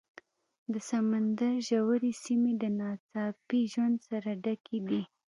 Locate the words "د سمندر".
0.73-1.53